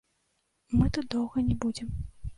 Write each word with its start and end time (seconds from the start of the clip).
Мы 0.79 0.89
тут 0.97 1.05
доўга 1.17 1.45
не 1.51 1.55
будзем. 1.67 1.95